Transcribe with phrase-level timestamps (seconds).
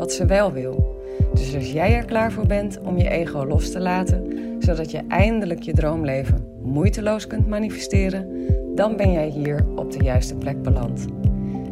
[0.00, 1.02] wat ze wel wil.
[1.32, 4.26] Dus als jij er klaar voor bent om je ego los te laten,
[4.58, 10.34] zodat je eindelijk je droomleven moeiteloos kunt manifesteren, dan ben jij hier op de juiste
[10.36, 11.06] plek beland.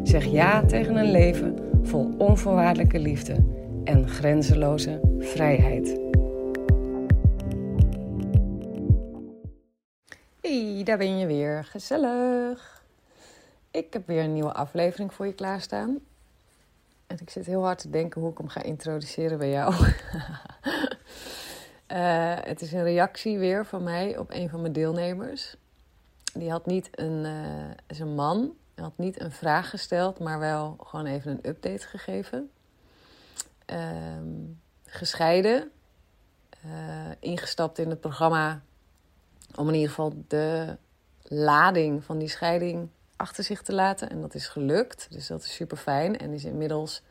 [0.03, 3.35] Zeg ja tegen een leven vol onvoorwaardelijke liefde
[3.83, 5.99] en grenzeloze vrijheid.
[10.41, 11.63] Hey, daar ben je weer.
[11.63, 12.83] Gezellig.
[13.71, 15.99] Ik heb weer een nieuwe aflevering voor je klaarstaan.
[17.09, 19.73] En ik zit heel hard te denken hoe ik hem ga introduceren bij jou.
[19.73, 19.89] uh,
[22.51, 25.55] het is een reactie weer van mij op een van mijn deelnemers.
[26.33, 30.75] Die had niet een, uh, is een man, had niet een vraag gesteld, maar wel
[30.83, 32.51] gewoon even een update gegeven.
[33.73, 34.17] Uh,
[34.85, 35.71] gescheiden,
[36.65, 36.71] uh,
[37.19, 38.61] ingestapt in het programma
[39.55, 40.77] om in ieder geval de
[41.23, 42.89] lading van die scheiding
[43.19, 44.09] achter zich te laten.
[44.09, 45.07] En dat is gelukt.
[45.09, 46.17] Dus dat is super fijn.
[46.17, 47.03] En is inmiddels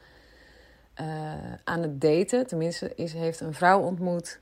[1.00, 2.46] uh, aan het daten.
[2.46, 4.40] Tenminste, is, heeft een vrouw ontmoet.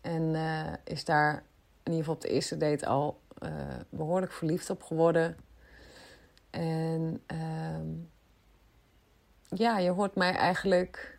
[0.00, 1.32] En uh, is daar
[1.82, 3.50] in ieder geval op de eerste date al uh,
[3.88, 5.36] behoorlijk verliefd op geworden.
[6.50, 7.86] En ehm,
[9.48, 11.18] ja, je hoort mij eigenlijk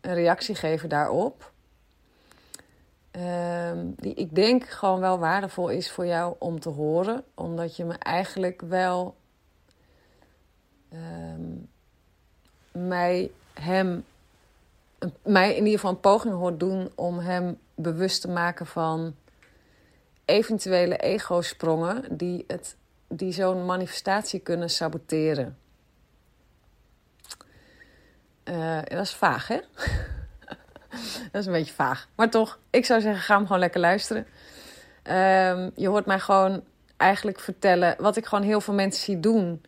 [0.00, 1.52] een reactie geven daarop.
[3.16, 7.24] Um, die ik denk gewoon wel waardevol is voor jou om te horen.
[7.34, 9.16] Omdat je me eigenlijk wel
[10.92, 11.68] um,
[12.72, 14.04] mij hem
[15.22, 19.14] mij in ieder geval een poging hoort doen om hem bewust te maken van
[20.24, 22.76] eventuele ego-sprongen die, het,
[23.08, 25.58] die zo'n manifestatie kunnen saboteren.
[28.44, 29.60] Uh, dat is vaag, hè?
[31.32, 32.08] dat is een beetje vaag.
[32.14, 34.26] Maar toch, ik zou zeggen, ga hem gewoon lekker luisteren.
[35.02, 36.62] Um, je hoort mij gewoon
[36.96, 39.64] eigenlijk vertellen wat ik gewoon heel veel mensen zie doen.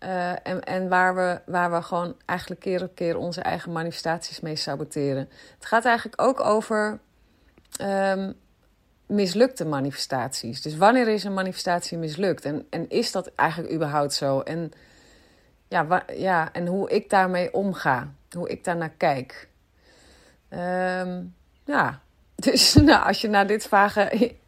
[0.00, 4.40] Uh, en en waar, we, waar we gewoon eigenlijk keer op keer onze eigen manifestaties
[4.40, 5.28] mee saboteren.
[5.54, 6.98] Het gaat eigenlijk ook over
[7.80, 8.34] um,
[9.06, 10.62] mislukte manifestaties.
[10.62, 12.44] Dus wanneer is een manifestatie mislukt?
[12.44, 14.40] En, en is dat eigenlijk überhaupt zo?
[14.40, 14.72] En,
[15.68, 18.12] ja, ja, en hoe ik daarmee omga.
[18.30, 19.48] Hoe ik daar naar kijk.
[20.54, 21.34] Um,
[21.64, 22.00] ja,
[22.34, 23.70] dus nou, als je naar, dit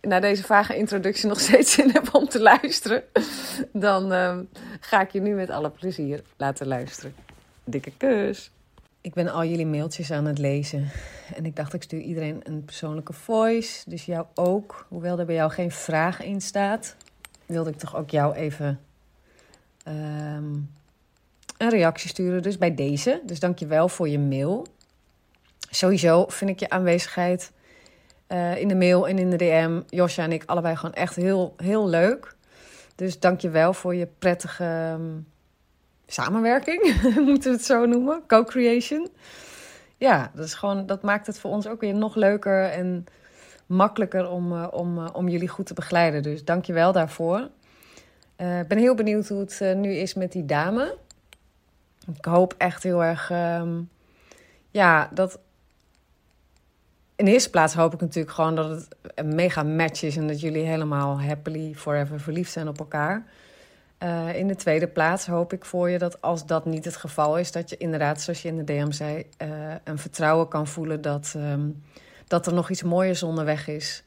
[0.00, 3.02] naar deze vage introductie nog steeds zin hebt om te luisteren,
[3.72, 4.38] dan uh,
[4.80, 7.14] ga ik je nu met alle plezier laten luisteren.
[7.64, 8.50] Dikke kus!
[9.00, 10.90] Ik ben al jullie mailtjes aan het lezen.
[11.34, 13.90] En ik dacht, ik stuur iedereen een persoonlijke voice.
[13.90, 14.86] Dus jou ook.
[14.88, 16.96] Hoewel er bij jou geen vraag in staat,
[17.46, 18.80] wilde ik toch ook jou even
[19.88, 20.70] um,
[21.58, 22.42] een reactie sturen.
[22.42, 23.20] Dus bij deze.
[23.24, 24.66] Dus dank je wel voor je mail.
[25.70, 27.52] Sowieso vind ik je aanwezigheid
[28.28, 29.80] uh, in de mail en in de DM.
[29.86, 32.34] Josja en ik allebei gewoon echt heel, heel leuk.
[32.94, 35.26] Dus dank je wel voor je prettige um,
[36.06, 38.22] samenwerking, moeten we het zo noemen.
[38.26, 39.08] Co-creation.
[39.96, 43.06] Ja, dat, is gewoon, dat maakt het voor ons ook weer nog leuker en
[43.66, 46.22] makkelijker om, uh, om, uh, om jullie goed te begeleiden.
[46.22, 47.48] Dus dank je wel daarvoor.
[48.36, 50.96] Ik ben heel benieuwd hoe het nu is met die dame.
[52.16, 53.88] Ik hoop echt heel erg um,
[54.70, 55.38] ja, dat
[57.16, 60.26] in de eerste plaats hoop ik natuurlijk gewoon dat het een mega match is en
[60.26, 63.26] dat jullie helemaal happily forever verliefd zijn op elkaar.
[64.02, 67.38] Uh, in de tweede plaats hoop ik voor je dat als dat niet het geval
[67.38, 69.48] is, dat je inderdaad, zoals je in de DM zei, uh,
[69.84, 71.82] een vertrouwen kan voelen dat, um,
[72.26, 74.04] dat er nog iets mooiers onderweg is.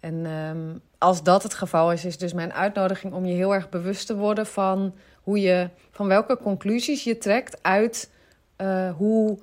[0.00, 3.68] En um, als dat het geval is, is dus mijn uitnodiging om je heel erg
[3.68, 8.10] bewust te worden van hoe je, van welke conclusies je trekt uit
[8.58, 9.38] uh, hoe,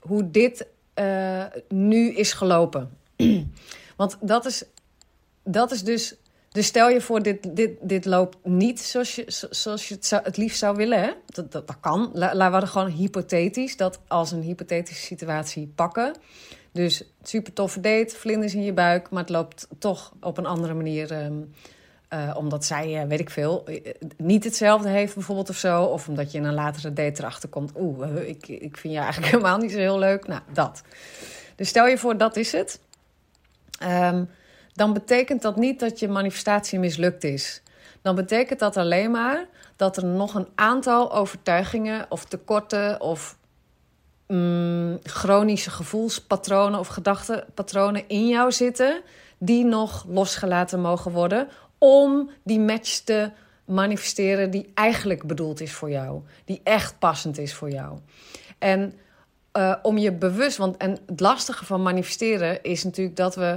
[0.00, 0.66] hoe dit
[0.98, 2.90] uh, nu is gelopen.
[3.96, 4.64] Want dat is,
[5.44, 6.14] dat is dus.
[6.48, 10.58] Dus stel je voor, dit, dit, dit loopt niet zoals je, zoals je het, liefst
[10.58, 11.02] zou willen.
[11.02, 11.10] Hè?
[11.26, 12.10] Dat, dat, kan.
[12.12, 16.14] Laten we gewoon hypothetisch dat als een hypothetische situatie pakken.
[16.72, 20.74] Dus super toffe date, vlinders in je buik, maar het loopt toch op een andere
[20.74, 21.24] manier.
[21.24, 21.52] Um,
[22.12, 23.64] uh, omdat zij, uh, weet ik veel,
[24.16, 25.82] niet hetzelfde heeft bijvoorbeeld of zo.
[25.82, 27.72] Of omdat je in een latere date erachter komt...
[27.76, 30.26] oeh, ik, ik vind je eigenlijk helemaal niet zo heel leuk.
[30.26, 30.82] Nou, dat.
[31.56, 32.80] Dus stel je voor, dat is het.
[33.82, 34.28] Um,
[34.72, 37.62] dan betekent dat niet dat je manifestatie mislukt is.
[38.02, 39.46] Dan betekent dat alleen maar
[39.76, 43.36] dat er nog een aantal overtuigingen of tekorten of
[44.26, 49.00] mm, chronische gevoelspatronen of gedachtenpatronen in jou zitten
[49.38, 53.30] die nog losgelaten mogen worden om die match te
[53.64, 57.98] manifesteren die eigenlijk bedoeld is voor jou, die echt passend is voor jou.
[58.58, 58.92] En
[59.52, 63.56] uh, om je bewust, want en het lastige van manifesteren is natuurlijk dat we,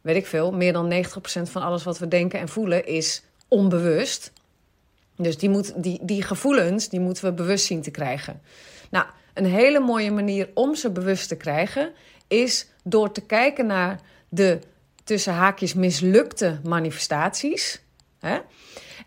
[0.00, 0.96] weet ik veel, meer dan 90%
[1.42, 4.32] van alles wat we denken en voelen is onbewust.
[5.16, 8.40] Dus die, moet, die, die gevoelens, die moeten we bewust zien te krijgen.
[8.90, 11.92] Nou, een hele mooie manier om ze bewust te krijgen
[12.28, 14.58] is door te kijken naar de
[15.06, 17.82] tussen haakjes mislukte manifestaties.
[18.18, 18.38] Hè?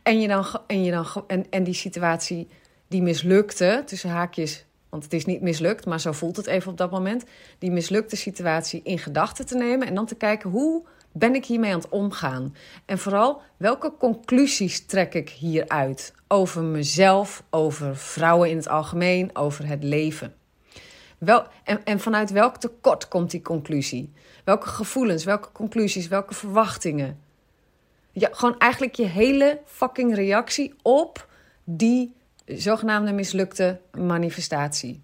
[0.04, 2.48] En, je dan, en, je dan, en, en die situatie
[2.88, 6.78] die mislukte, tussen haakjes, want het is niet mislukt, maar zo voelt het even op
[6.78, 7.24] dat moment,
[7.58, 11.72] die mislukte situatie in gedachten te nemen en dan te kijken hoe ben ik hiermee
[11.74, 12.56] aan het omgaan?
[12.86, 19.68] En vooral, welke conclusies trek ik hieruit over mezelf, over vrouwen in het algemeen, over
[19.68, 20.34] het leven?
[21.20, 21.48] Wel,
[21.84, 24.14] en, vanuit welk tekort komt die conclusie?
[24.44, 27.20] Welke gevoelens, welke conclusies, welke verwachtingen?
[28.12, 31.28] Ja, gewoon eigenlijk je hele fucking reactie op
[31.64, 35.02] die zogenaamde mislukte manifestatie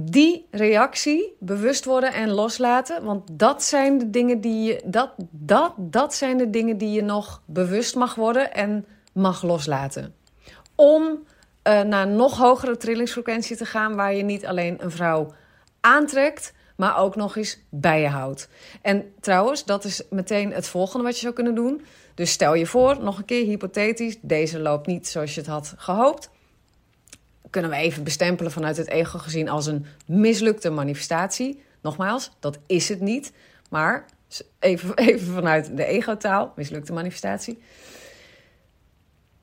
[0.00, 3.04] die reactie bewust worden en loslaten.
[3.04, 7.02] Want dat zijn de dingen die je, dat, dat, dat zijn de dingen die je
[7.02, 10.14] nog bewust mag worden en mag loslaten.
[10.74, 11.24] Om
[11.68, 15.32] uh, naar nog hogere trillingsfrequentie te gaan, waar je niet alleen een vrouw
[15.80, 18.48] aantrekt, maar ook nog eens bij je houdt.
[18.82, 21.84] En trouwens, dat is meteen het volgende wat je zou kunnen doen.
[22.14, 25.74] Dus stel je voor, nog een keer hypothetisch, deze loopt niet zoals je het had
[25.76, 26.30] gehoopt
[27.50, 31.62] kunnen we even bestempelen vanuit het ego gezien als een mislukte manifestatie.
[31.82, 33.32] Nogmaals, dat is het niet.
[33.70, 34.04] Maar
[34.58, 37.58] even, even vanuit de ego-taal, mislukte manifestatie.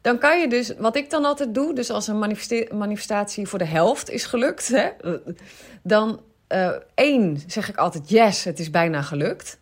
[0.06, 2.38] Dan kan je dus, wat ik dan altijd doe, dus als een
[2.72, 4.90] manifestatie voor de helft is gelukt, hè,
[5.84, 9.60] dan uh, één zeg ik altijd yes, het is bijna gelukt.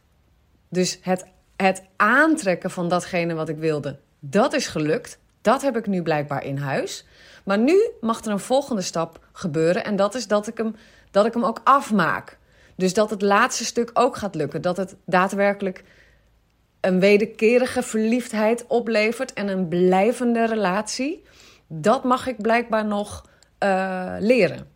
[0.69, 1.25] Dus het,
[1.55, 5.19] het aantrekken van datgene wat ik wilde, dat is gelukt.
[5.41, 7.05] Dat heb ik nu blijkbaar in huis.
[7.43, 9.83] Maar nu mag er een volgende stap gebeuren.
[9.83, 10.75] En dat is dat ik hem,
[11.11, 12.37] dat ik hem ook afmaak.
[12.75, 14.61] Dus dat het laatste stuk ook gaat lukken.
[14.61, 15.83] Dat het daadwerkelijk
[16.85, 21.24] een wederkerige verliefdheid oplevert en een blijvende relatie.
[21.68, 23.25] Dat mag ik blijkbaar nog
[23.63, 24.68] uh, leren.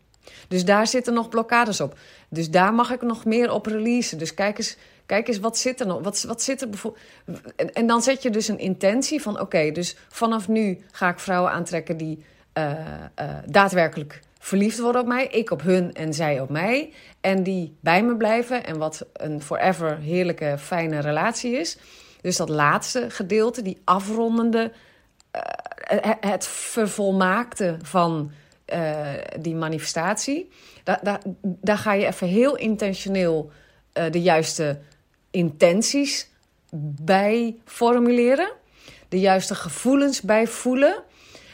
[0.48, 1.98] Dus daar zitten nog blokkades op.
[2.30, 4.18] Dus daar mag ik nog meer op releasen.
[4.18, 6.02] Dus kijk eens, kijk eens wat zit er nog?
[6.02, 7.04] Wat, wat zit er bijvoorbeeld.
[7.74, 11.52] En, dan zet je dus een intentie van: oké, dus vanaf nu ga ik vrouwen
[11.52, 12.72] aantrekken die uh,
[13.20, 15.28] uh, daadwerkelijk verliefd worden op mij.
[15.28, 16.94] Ik op hun en zij op mij.
[17.22, 18.66] En die bij me blijven.
[18.66, 21.78] En wat een forever heerlijke, fijne relatie is.
[22.22, 24.72] Dus dat laatste gedeelte, die afrondende,
[25.36, 28.32] uh, het vervolmaakte van
[29.40, 30.50] die manifestatie.
[30.84, 33.52] Daar, daar ga je even heel intentioneel
[34.12, 34.80] de juiste
[35.32, 36.30] intenties
[37.02, 38.52] bij formuleren.
[39.10, 41.04] De juiste gevoelens bij voelen.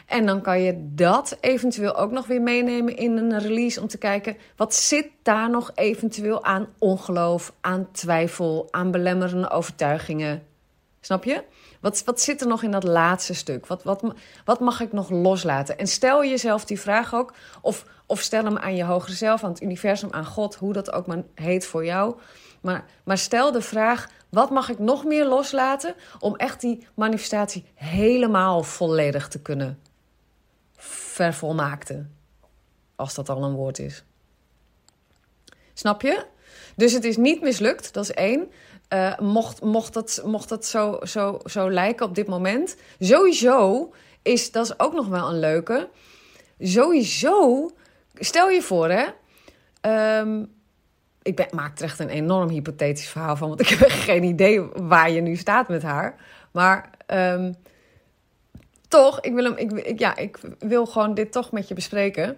[0.06, 3.98] En dan kan je dat eventueel ook nog weer meenemen in een release om te
[3.98, 10.44] kijken wat zit daar nog eventueel aan ongeloof, aan twijfel, aan belemmerende overtuigingen.
[11.02, 11.44] Snap je?
[11.82, 13.68] Wat, wat zit er nog in dat laatste stuk?
[13.68, 14.04] Wat, wat,
[14.46, 15.78] wat mag ik nog loslaten?
[15.78, 19.52] En stel jezelf die vraag ook, of, of stel hem aan je hogere zelf, aan
[19.52, 22.16] het universum, aan God, hoe dat ook maar heet voor jou.
[22.62, 27.66] Maar, maar stel de vraag: wat mag ik nog meer loslaten om echt die manifestatie
[27.76, 29.80] helemaal volledig te kunnen
[31.14, 32.06] vervolmaakte.
[32.96, 34.04] Als dat al een woord is.
[35.74, 36.26] Snap je?
[36.76, 38.52] Dus het is niet mislukt, dat is één.
[38.94, 42.76] Uh, mocht, mocht dat, mocht dat zo, zo, zo lijken op dit moment.
[43.00, 45.90] Sowieso is, dat is ook nog wel een leuke.
[46.60, 47.70] Sowieso,
[48.14, 49.06] stel je voor hè.
[50.20, 50.52] Um,
[51.22, 54.62] ik ben, maak er echt een enorm hypothetisch verhaal van, want ik heb geen idee
[54.62, 56.16] waar je nu staat met haar.
[56.52, 57.56] Maar um,
[58.94, 62.38] toch, ik wil, hem, ik, ja, ik wil gewoon dit toch met je bespreken.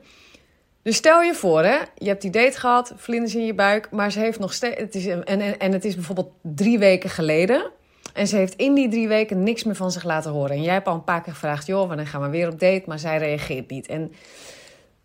[0.82, 4.12] Dus stel je voor, hè, je hebt die date gehad, vlinders in je buik, maar
[4.12, 4.80] ze heeft nog steeds.
[4.80, 7.72] Het is, en, en, en het is bijvoorbeeld drie weken geleden.
[8.14, 10.56] En ze heeft in die drie weken niks meer van zich laten horen.
[10.56, 12.84] En jij hebt al een paar keer gevraagd: joh, wanneer gaan we weer op date?
[12.86, 13.88] Maar zij reageert niet.
[13.88, 14.14] En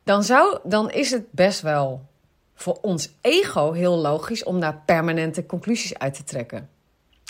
[0.05, 2.07] dan, zou, dan is het best wel
[2.55, 6.69] voor ons ego heel logisch om daar permanente conclusies uit te trekken.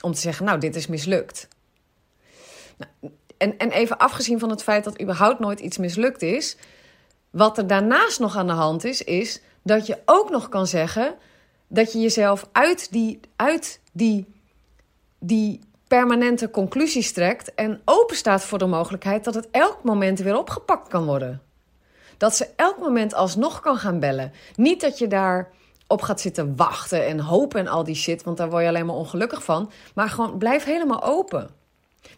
[0.02, 1.48] Om te zeggen: nou, dit is mislukt.
[2.76, 6.56] Nou, en, en even afgezien van het feit dat überhaupt nooit iets mislukt is.
[7.30, 11.14] Wat er daarnaast nog aan de hand is, is dat je ook nog kan zeggen
[11.66, 14.26] dat je jezelf uit die, uit die,
[15.18, 20.38] die permanente conclusies trekt en open staat voor de mogelijkheid dat het elk moment weer
[20.38, 21.42] opgepakt kan worden.
[22.16, 24.32] Dat ze elk moment alsnog kan gaan bellen.
[24.56, 25.50] Niet dat je daar
[25.86, 28.86] op gaat zitten wachten en hopen en al die shit, want daar word je alleen
[28.86, 29.70] maar ongelukkig van.
[29.94, 31.59] Maar gewoon blijf helemaal open.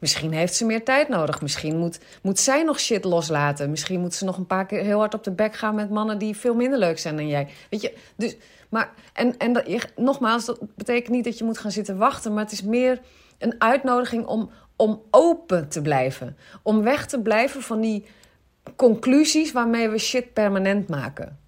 [0.01, 1.43] Misschien heeft ze meer tijd nodig.
[1.43, 3.71] Misschien moet, moet zij nog shit loslaten.
[3.71, 6.19] Misschien moet ze nog een paar keer heel hard op de bek gaan met mannen
[6.19, 7.49] die veel minder leuk zijn dan jij.
[7.71, 8.37] Weet je, dus,
[8.69, 12.35] maar, en, en dat, je, nogmaals, dat betekent niet dat je moet gaan zitten wachten,
[12.35, 13.01] maar het is meer
[13.39, 16.37] een uitnodiging om, om open te blijven.
[16.63, 18.07] Om weg te blijven van die
[18.77, 21.39] conclusies waarmee we shit permanent maken.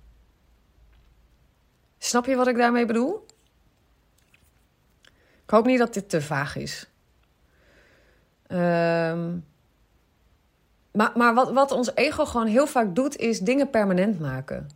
[1.98, 3.26] Snap je wat ik daarmee bedoel?
[5.44, 6.88] Ik hoop niet dat dit te vaag is.
[8.54, 9.44] Um,
[10.92, 14.68] maar maar wat, wat ons ego gewoon heel vaak doet, is dingen permanent maken.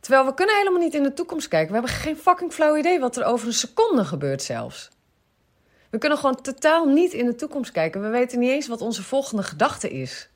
[0.00, 1.68] Terwijl we kunnen helemaal niet in de toekomst kijken.
[1.68, 4.90] We hebben geen fucking flauw idee wat er over een seconde gebeurt zelfs.
[5.90, 8.02] We kunnen gewoon totaal niet in de toekomst kijken.
[8.02, 10.28] We weten niet eens wat onze volgende gedachte is.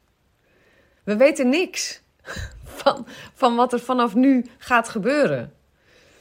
[1.04, 2.00] We weten niks
[2.80, 5.52] van, van wat er vanaf nu gaat gebeuren.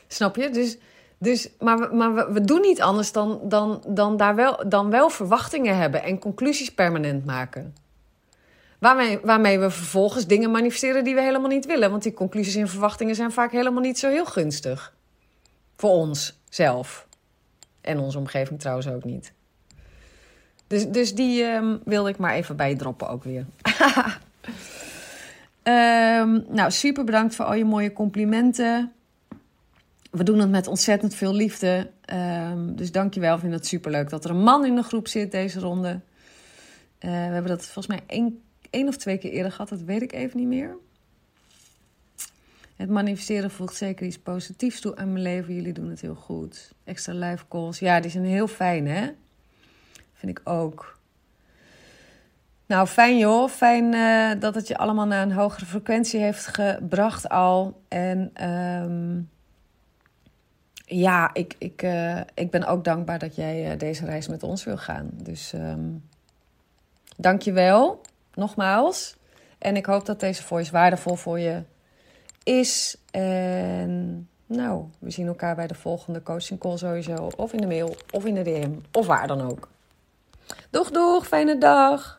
[0.07, 0.49] Snap je?
[0.49, 0.77] Dus,
[1.19, 5.09] dus, maar we, maar we, doen niet anders dan, dan, dan, daar wel, dan wel
[5.09, 7.73] verwachtingen hebben en conclusies permanent maken.
[8.79, 11.89] Waarmee, waarmee we vervolgens dingen manifesteren die we helemaal niet willen.
[11.89, 14.93] Want die conclusies en verwachtingen zijn vaak helemaal niet zo heel gunstig.
[15.75, 17.07] Voor ons zelf.
[17.81, 19.33] En onze omgeving trouwens ook niet.
[20.67, 23.45] Dus, dus die um, wilde ik maar even bij je droppen ook weer.
[25.63, 28.93] um, nou, super bedankt voor al je mooie complimenten.
[30.09, 31.91] We doen het met ontzettend veel liefde.
[32.13, 33.33] Um, dus dankjewel.
[33.33, 35.89] Ik vind het super leuk dat er een man in de groep zit deze ronde.
[35.89, 35.99] Uh,
[36.99, 39.69] we hebben dat volgens mij één, één of twee keer eerder gehad.
[39.69, 40.75] Dat weet ik even niet meer.
[42.75, 45.53] Het manifesteren voegt zeker iets positiefs toe aan mijn leven.
[45.53, 46.71] Jullie doen het heel goed.
[46.83, 47.79] Extra live calls.
[47.79, 49.09] Ja, die zijn heel fijn, hè?
[50.13, 50.97] Vind ik ook.
[52.65, 53.49] Nou, fijn joh.
[53.49, 57.81] Fijn uh, dat het je allemaal naar een hogere frequentie heeft gebracht al.
[57.87, 59.29] En um,
[60.89, 64.63] ja, ik, ik, uh, ik ben ook dankbaar dat jij uh, deze reis met ons
[64.63, 65.09] wil gaan.
[65.13, 66.03] Dus um,
[67.17, 68.01] dank je wel,
[68.33, 69.17] nogmaals.
[69.57, 71.63] En ik hoop dat deze voice waardevol voor je
[72.43, 72.97] is.
[73.11, 77.29] En nou, we zien elkaar bij de volgende coaching call sowieso.
[77.37, 79.69] Of in de mail, of in de DM, of waar dan ook.
[80.69, 82.18] Doeg, doeg, fijne dag!